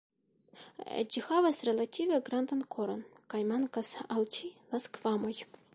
[1.15, 5.37] Ĝi havas relative grandan koron kaj mankas al ĝi la skvamoj.